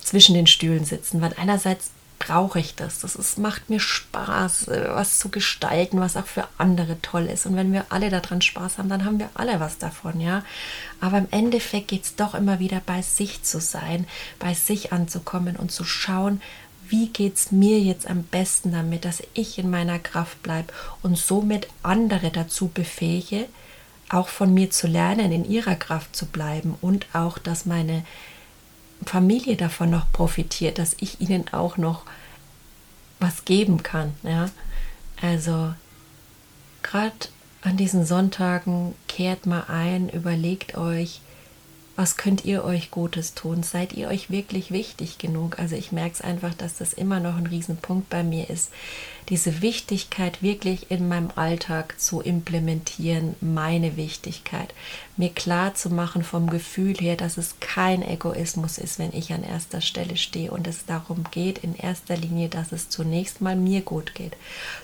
zwischen 0.00 0.34
den 0.34 0.46
Stühlen 0.46 0.84
sitzen, 0.84 1.20
weil 1.20 1.34
einerseits 1.38 1.90
brauche 2.18 2.58
ich 2.58 2.74
das. 2.74 3.00
Das 3.00 3.16
ist, 3.16 3.38
macht 3.38 3.68
mir 3.70 3.80
Spaß, 3.80 4.68
äh, 4.68 4.88
was 4.90 5.18
zu 5.18 5.28
gestalten, 5.28 6.00
was 6.00 6.16
auch 6.16 6.26
für 6.26 6.46
andere 6.58 7.00
toll 7.02 7.26
ist. 7.26 7.46
Und 7.46 7.56
wenn 7.56 7.72
wir 7.72 7.86
alle 7.90 8.10
daran 8.10 8.40
Spaß 8.40 8.78
haben, 8.78 8.88
dann 8.88 9.04
haben 9.04 9.18
wir 9.18 9.30
alle 9.34 9.60
was 9.60 9.78
davon, 9.78 10.20
ja. 10.20 10.42
Aber 11.00 11.18
im 11.18 11.28
Endeffekt 11.30 11.88
geht 11.88 12.04
es 12.04 12.16
doch 12.16 12.34
immer 12.34 12.60
wieder 12.60 12.80
bei 12.84 13.02
sich 13.02 13.42
zu 13.42 13.60
sein, 13.60 14.06
bei 14.38 14.54
sich 14.54 14.92
anzukommen 14.92 15.56
und 15.56 15.72
zu 15.72 15.84
schauen, 15.84 16.40
wie 16.88 17.08
geht 17.08 17.36
es 17.36 17.52
mir 17.52 17.80
jetzt 17.80 18.08
am 18.08 18.22
besten 18.24 18.72
damit, 18.72 19.04
dass 19.04 19.22
ich 19.34 19.58
in 19.58 19.70
meiner 19.70 19.98
Kraft 19.98 20.42
bleibe 20.42 20.72
und 21.02 21.18
somit 21.18 21.68
andere 21.82 22.30
dazu 22.30 22.68
befähige, 22.68 23.46
auch 24.08 24.28
von 24.28 24.52
mir 24.52 24.70
zu 24.70 24.86
lernen, 24.86 25.32
in 25.32 25.48
ihrer 25.48 25.76
Kraft 25.76 26.14
zu 26.14 26.26
bleiben 26.26 26.76
und 26.80 27.06
auch, 27.14 27.38
dass 27.38 27.66
meine 27.66 28.04
Familie 29.04 29.56
davon 29.56 29.90
noch 29.90 30.10
profitiert, 30.12 30.78
dass 30.78 30.96
ich 31.00 31.20
ihnen 31.20 31.52
auch 31.52 31.76
noch 31.76 32.02
was 33.20 33.44
geben 33.44 33.82
kann. 33.82 34.14
Ja? 34.22 34.50
Also 35.20 35.74
gerade 36.82 37.14
an 37.62 37.76
diesen 37.76 38.04
Sonntagen 38.04 38.94
kehrt 39.08 39.46
mal 39.46 39.64
ein, 39.68 40.08
überlegt 40.08 40.76
euch, 40.76 41.20
was 41.96 42.16
könnt 42.16 42.44
ihr 42.44 42.64
euch 42.64 42.90
Gutes 42.90 43.34
tun? 43.34 43.62
Seid 43.62 43.92
ihr 43.92 44.08
euch 44.08 44.28
wirklich 44.30 44.72
wichtig 44.72 45.18
genug? 45.18 45.58
Also 45.58 45.76
ich 45.76 45.92
merke 45.92 46.14
es 46.14 46.20
einfach, 46.20 46.52
dass 46.52 46.76
das 46.76 46.92
immer 46.92 47.20
noch 47.20 47.36
ein 47.36 47.46
Riesenpunkt 47.46 48.10
bei 48.10 48.24
mir 48.24 48.50
ist, 48.50 48.70
diese 49.28 49.62
Wichtigkeit 49.62 50.42
wirklich 50.42 50.90
in 50.90 51.08
meinem 51.08 51.30
Alltag 51.34 51.98
zu 51.98 52.20
implementieren, 52.20 53.36
meine 53.40 53.96
Wichtigkeit, 53.96 54.74
mir 55.16 55.30
klar 55.30 55.74
zu 55.74 55.88
machen 55.88 56.24
vom 56.24 56.50
Gefühl 56.50 56.94
her, 56.94 57.16
dass 57.16 57.38
es 57.38 57.54
kein 57.60 58.02
Egoismus 58.02 58.76
ist, 58.76 58.98
wenn 58.98 59.12
ich 59.12 59.32
an 59.32 59.44
erster 59.44 59.80
Stelle 59.80 60.16
stehe 60.16 60.50
und 60.50 60.66
es 60.66 60.84
darum 60.84 61.24
geht, 61.30 61.58
in 61.58 61.74
erster 61.76 62.16
Linie, 62.16 62.48
dass 62.48 62.72
es 62.72 62.88
zunächst 62.90 63.40
mal 63.40 63.56
mir 63.56 63.80
gut 63.80 64.14
geht, 64.14 64.36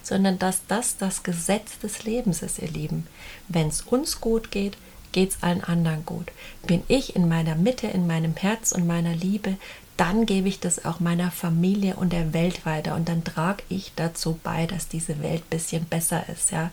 sondern 0.02 0.38
dass 0.38 0.62
das 0.68 0.96
das 0.96 1.22
Gesetz 1.22 1.78
des 1.80 2.04
Lebens 2.04 2.42
ist, 2.42 2.60
ihr 2.60 2.70
Lieben. 2.70 3.06
Wenn 3.48 3.68
es 3.68 3.82
uns 3.82 4.20
gut 4.20 4.50
geht, 4.50 4.76
geht 5.12 5.30
es 5.30 5.42
allen 5.42 5.64
anderen 5.64 6.04
gut. 6.06 6.26
Bin 6.66 6.82
ich 6.88 7.16
in 7.16 7.28
meiner 7.28 7.54
Mitte, 7.54 7.86
in 7.86 8.06
meinem 8.06 8.36
Herz 8.36 8.72
und 8.72 8.86
meiner 8.86 9.14
Liebe, 9.14 9.56
dann 9.96 10.24
gebe 10.24 10.48
ich 10.48 10.60
das 10.60 10.86
auch 10.86 10.98
meiner 10.98 11.30
Familie 11.30 11.96
und 11.96 12.14
der 12.14 12.32
Welt 12.32 12.64
weiter 12.64 12.94
und 12.94 13.08
dann 13.08 13.22
trage 13.22 13.62
ich 13.68 13.92
dazu 13.96 14.40
bei, 14.42 14.66
dass 14.66 14.88
diese 14.88 15.22
Welt 15.22 15.42
ein 15.42 15.50
bisschen 15.50 15.84
besser 15.84 16.24
ist, 16.30 16.52
ja. 16.52 16.70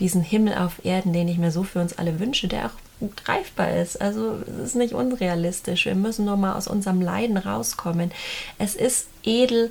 Diesen 0.00 0.22
Himmel 0.22 0.54
auf 0.54 0.82
Erden, 0.82 1.12
den 1.12 1.28
ich 1.28 1.36
mir 1.36 1.50
so 1.50 1.64
für 1.64 1.80
uns 1.80 1.98
alle 1.98 2.18
wünsche, 2.18 2.48
der 2.48 2.66
auch 2.66 3.08
greifbar 3.24 3.76
ist. 3.76 4.00
Also 4.00 4.38
es 4.46 4.68
ist 4.68 4.76
nicht 4.76 4.94
unrealistisch. 4.94 5.84
Wir 5.84 5.94
müssen 5.94 6.24
nur 6.24 6.38
mal 6.38 6.54
aus 6.54 6.66
unserem 6.66 7.02
Leiden 7.02 7.36
rauskommen. 7.36 8.10
Es 8.58 8.74
ist 8.74 9.08
edel, 9.22 9.70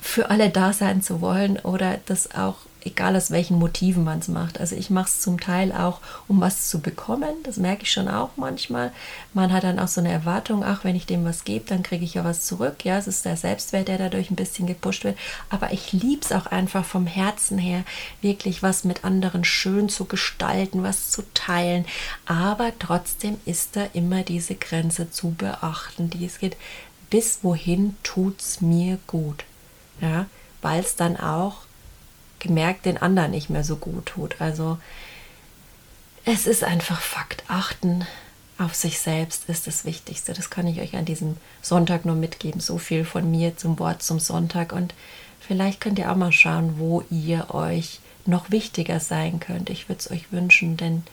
für 0.00 0.30
alle 0.30 0.50
da 0.50 0.72
sein 0.72 1.02
zu 1.02 1.20
wollen 1.20 1.58
oder 1.58 2.00
das 2.06 2.34
auch 2.34 2.56
egal 2.84 3.16
aus 3.16 3.30
welchen 3.30 3.58
Motiven 3.58 4.04
man 4.04 4.20
es 4.20 4.28
macht. 4.28 4.60
Also 4.60 4.76
ich 4.76 4.90
mache 4.90 5.08
es 5.08 5.20
zum 5.20 5.40
Teil 5.40 5.72
auch, 5.72 6.00
um 6.28 6.40
was 6.40 6.68
zu 6.68 6.80
bekommen. 6.80 7.30
Das 7.44 7.56
merke 7.56 7.82
ich 7.82 7.92
schon 7.92 8.08
auch 8.08 8.30
manchmal. 8.36 8.92
Man 9.34 9.52
hat 9.52 9.64
dann 9.64 9.78
auch 9.78 9.88
so 9.88 10.00
eine 10.00 10.12
Erwartung, 10.12 10.64
ach, 10.64 10.84
wenn 10.84 10.96
ich 10.96 11.06
dem 11.06 11.24
was 11.24 11.44
gebe, 11.44 11.64
dann 11.66 11.82
kriege 11.82 12.04
ich 12.04 12.14
ja 12.14 12.24
was 12.24 12.44
zurück. 12.44 12.84
Ja, 12.84 12.98
es 12.98 13.06
ist 13.06 13.24
der 13.24 13.36
Selbstwert, 13.36 13.88
der 13.88 13.98
dadurch 13.98 14.30
ein 14.30 14.36
bisschen 14.36 14.66
gepusht 14.66 15.04
wird. 15.04 15.18
Aber 15.48 15.72
ich 15.72 15.92
liebe 15.92 16.22
es 16.22 16.32
auch 16.32 16.46
einfach 16.46 16.84
vom 16.84 17.06
Herzen 17.06 17.58
her, 17.58 17.84
wirklich 18.22 18.62
was 18.62 18.84
mit 18.84 19.04
anderen 19.04 19.44
schön 19.44 19.88
zu 19.88 20.04
gestalten, 20.04 20.82
was 20.82 21.10
zu 21.10 21.22
teilen. 21.34 21.84
Aber 22.26 22.72
trotzdem 22.78 23.36
ist 23.44 23.76
da 23.76 23.86
immer 23.92 24.22
diese 24.22 24.54
Grenze 24.54 25.10
zu 25.10 25.30
beachten, 25.30 26.10
die 26.10 26.24
es 26.24 26.38
geht 26.38 26.56
bis 27.10 27.40
wohin 27.42 27.96
tut 28.02 28.40
es 28.40 28.60
mir 28.60 28.98
gut. 29.06 29.44
Ja, 30.00 30.26
weil 30.62 30.80
es 30.80 30.96
dann 30.96 31.18
auch 31.18 31.58
gemerkt 32.40 32.86
den 32.86 32.98
anderen 32.98 33.30
nicht 33.30 33.50
mehr 33.50 33.62
so 33.62 33.76
gut 33.76 34.06
tut. 34.06 34.40
Also 34.40 34.78
es 36.24 36.46
ist 36.46 36.64
einfach 36.64 37.00
Fakt. 37.00 37.44
Achten 37.48 38.06
auf 38.58 38.74
sich 38.74 38.98
selbst 38.98 39.48
ist 39.48 39.66
das 39.66 39.84
Wichtigste. 39.84 40.34
Das 40.34 40.50
kann 40.50 40.66
ich 40.66 40.80
euch 40.80 40.96
an 40.96 41.04
diesem 41.06 41.36
Sonntag 41.62 42.04
nur 42.04 42.16
mitgeben. 42.16 42.60
So 42.60 42.76
viel 42.76 43.04
von 43.04 43.30
mir 43.30 43.56
zum 43.56 43.78
Wort 43.78 44.02
zum 44.02 44.18
Sonntag. 44.18 44.72
Und 44.72 44.94
vielleicht 45.40 45.80
könnt 45.80 45.98
ihr 45.98 46.10
auch 46.10 46.16
mal 46.16 46.32
schauen, 46.32 46.74
wo 46.78 47.02
ihr 47.10 47.54
euch 47.54 48.00
noch 48.26 48.50
wichtiger 48.50 49.00
sein 49.00 49.40
könnt. 49.40 49.70
Ich 49.70 49.88
würde 49.88 50.00
es 50.00 50.10
euch 50.10 50.30
wünschen, 50.30 50.76
denn 50.76 51.04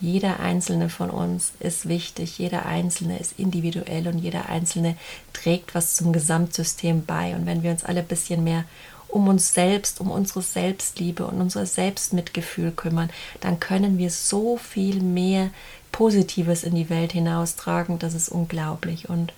jeder 0.00 0.40
einzelne 0.40 0.88
von 0.88 1.10
uns 1.10 1.52
ist 1.60 1.86
wichtig, 1.88 2.38
jeder 2.38 2.64
einzelne 2.64 3.18
ist 3.18 3.38
individuell 3.38 4.08
und 4.08 4.18
jeder 4.18 4.48
einzelne 4.48 4.96
trägt 5.34 5.74
was 5.74 5.94
zum 5.94 6.12
Gesamtsystem 6.12 7.04
bei. 7.04 7.34
Und 7.34 7.46
wenn 7.46 7.62
wir 7.62 7.70
uns 7.70 7.84
alle 7.84 8.00
ein 8.00 8.06
bisschen 8.06 8.42
mehr 8.44 8.64
um 9.12 9.28
uns 9.28 9.54
selbst, 9.54 10.00
um 10.00 10.10
unsere 10.10 10.42
Selbstliebe 10.42 11.26
und 11.26 11.40
unser 11.40 11.66
Selbstmitgefühl 11.66 12.72
kümmern, 12.72 13.10
dann 13.40 13.60
können 13.60 13.98
wir 13.98 14.10
so 14.10 14.56
viel 14.56 15.02
mehr 15.02 15.50
Positives 15.92 16.62
in 16.62 16.74
die 16.74 16.90
Welt 16.90 17.12
hinaustragen. 17.12 17.98
Das 17.98 18.14
ist 18.14 18.28
unglaublich. 18.28 19.08
Und 19.08 19.32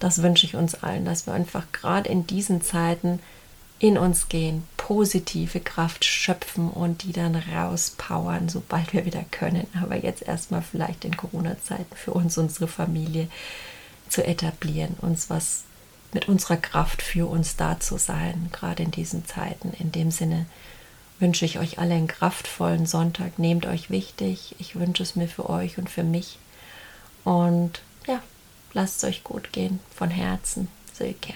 das 0.00 0.22
wünsche 0.22 0.46
ich 0.46 0.56
uns 0.56 0.74
allen, 0.74 1.04
dass 1.04 1.26
wir 1.26 1.34
einfach 1.34 1.64
gerade 1.72 2.08
in 2.08 2.26
diesen 2.26 2.62
Zeiten 2.62 3.20
in 3.78 3.98
uns 3.98 4.28
gehen, 4.28 4.64
positive 4.76 5.60
Kraft 5.60 6.04
schöpfen 6.04 6.70
und 6.70 7.02
die 7.02 7.12
dann 7.12 7.34
rauspowern, 7.34 8.48
sobald 8.48 8.92
wir 8.92 9.04
wieder 9.04 9.24
können. 9.30 9.66
Aber 9.82 9.96
jetzt 9.96 10.22
erstmal 10.22 10.62
vielleicht 10.62 11.04
in 11.04 11.16
Corona-Zeiten 11.16 11.94
für 11.94 12.12
uns, 12.12 12.38
unsere 12.38 12.68
Familie 12.68 13.28
zu 14.08 14.24
etablieren, 14.24 14.94
uns 15.00 15.28
was 15.28 15.64
mit 16.14 16.28
unserer 16.28 16.56
Kraft 16.56 17.02
für 17.02 17.28
uns 17.28 17.56
da 17.56 17.78
zu 17.80 17.98
sein, 17.98 18.48
gerade 18.52 18.84
in 18.84 18.90
diesen 18.90 19.26
Zeiten. 19.26 19.72
In 19.78 19.92
dem 19.92 20.10
Sinne 20.10 20.46
wünsche 21.18 21.44
ich 21.44 21.58
euch 21.58 21.78
alle 21.78 21.94
einen 21.94 22.06
kraftvollen 22.06 22.86
Sonntag. 22.86 23.38
Nehmt 23.38 23.66
euch 23.66 23.90
wichtig. 23.90 24.54
Ich 24.58 24.76
wünsche 24.76 25.02
es 25.02 25.16
mir 25.16 25.28
für 25.28 25.50
euch 25.50 25.76
und 25.76 25.90
für 25.90 26.04
mich. 26.04 26.38
Und 27.24 27.82
ja, 28.06 28.20
lasst 28.72 28.98
es 28.98 29.04
euch 29.04 29.24
gut 29.24 29.52
gehen. 29.52 29.80
Von 29.94 30.08
Herzen, 30.08 30.68
Silke. 30.92 31.34